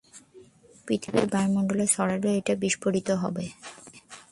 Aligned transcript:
পৃথিবীর 0.87 1.25
বায়ুমণ্ডল 1.33 1.79
ছাড়ালেই 1.85 2.35
এটা 2.37 2.53
বিস্ফোরিত 2.55 3.09
হবে। 3.21 3.45